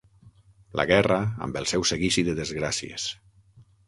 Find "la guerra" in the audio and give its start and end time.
0.79-1.17